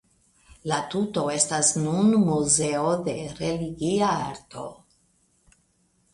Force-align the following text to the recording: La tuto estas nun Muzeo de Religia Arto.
La 0.69 0.77
tuto 0.93 1.25
estas 1.33 1.69
nun 1.81 2.09
Muzeo 2.31 2.95
de 3.09 3.15
Religia 3.43 4.09
Arto. 4.33 4.67